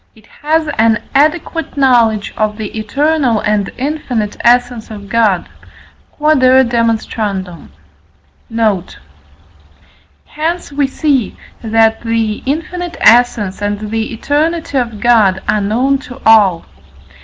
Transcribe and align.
it 0.15 0.25
has 0.25 0.67
an 0.79 1.03
adequate 1.13 1.77
knowledge 1.77 2.33
of 2.35 2.57
the 2.57 2.75
eternal 2.75 3.39
and 3.41 3.69
infinite 3.77 4.35
essence 4.43 4.89
of 4.89 5.07
God. 5.07 5.47
Q.E.D. 6.17 6.83
Note. 8.49 8.97
Hence 10.25 10.71
we 10.71 10.87
see, 10.87 11.37
that 11.61 12.01
the 12.01 12.41
infinite 12.47 12.97
essence 12.99 13.61
and 13.61 13.91
the 13.91 14.11
eternity 14.11 14.75
of 14.75 14.99
God 14.99 15.39
are 15.47 15.61
known 15.61 15.99
to 15.99 16.19
all. 16.25 16.65